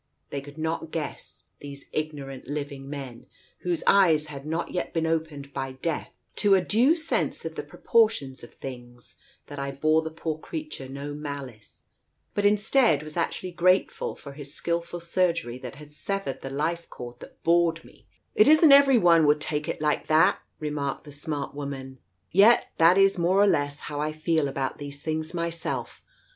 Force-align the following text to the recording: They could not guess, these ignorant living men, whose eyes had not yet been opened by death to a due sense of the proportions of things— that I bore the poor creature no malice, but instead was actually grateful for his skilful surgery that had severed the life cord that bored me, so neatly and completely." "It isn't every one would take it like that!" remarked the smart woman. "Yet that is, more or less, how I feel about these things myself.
They 0.31 0.41
could 0.41 0.57
not 0.57 0.89
guess, 0.89 1.43
these 1.59 1.85
ignorant 1.93 2.47
living 2.47 2.89
men, 2.89 3.27
whose 3.59 3.83
eyes 3.85 4.25
had 4.25 4.47
not 4.47 4.71
yet 4.71 4.95
been 4.95 5.05
opened 5.05 5.53
by 5.53 5.73
death 5.73 6.09
to 6.37 6.55
a 6.55 6.65
due 6.65 6.95
sense 6.95 7.45
of 7.45 7.53
the 7.53 7.61
proportions 7.61 8.43
of 8.43 8.51
things— 8.55 9.13
that 9.45 9.59
I 9.59 9.69
bore 9.69 10.01
the 10.01 10.09
poor 10.09 10.39
creature 10.39 10.89
no 10.89 11.13
malice, 11.13 11.83
but 12.33 12.45
instead 12.45 13.03
was 13.03 13.15
actually 13.15 13.51
grateful 13.51 14.15
for 14.15 14.31
his 14.33 14.51
skilful 14.55 15.01
surgery 15.01 15.59
that 15.59 15.75
had 15.75 15.91
severed 15.91 16.41
the 16.41 16.49
life 16.49 16.89
cord 16.89 17.19
that 17.19 17.43
bored 17.43 17.85
me, 17.85 17.91
so 17.91 17.91
neatly 17.91 17.97
and 17.97 18.05
completely." 18.07 18.41
"It 18.41 18.47
isn't 18.55 18.71
every 18.71 18.97
one 18.97 19.27
would 19.27 19.39
take 19.39 19.67
it 19.67 19.81
like 19.83 20.07
that!" 20.07 20.39
remarked 20.59 21.03
the 21.03 21.11
smart 21.11 21.53
woman. 21.53 21.99
"Yet 22.31 22.71
that 22.77 22.97
is, 22.97 23.19
more 23.19 23.39
or 23.39 23.45
less, 23.45 23.81
how 23.81 23.99
I 24.01 24.13
feel 24.13 24.47
about 24.47 24.79
these 24.79 24.99
things 25.03 25.35
myself. 25.35 26.01